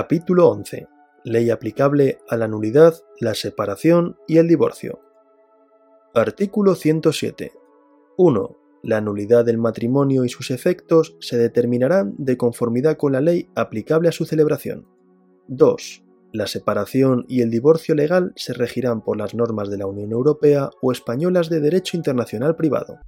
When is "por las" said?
19.02-19.34